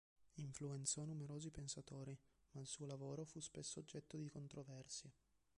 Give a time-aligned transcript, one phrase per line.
[0.37, 2.17] Influenzò numerosi pensatori,
[2.53, 5.11] ma il suo lavoro fu spesso oggetto di controversie.